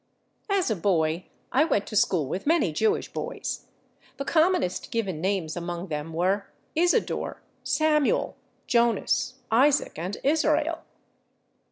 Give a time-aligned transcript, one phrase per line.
[0.49, 3.67] As a boy I went to school with many Jewish boys.
[4.17, 8.33] The commonest given names among them were /Isadore/, /Samuel/,
[8.67, 10.79] /Jonas/, /Isaac/ and /Israel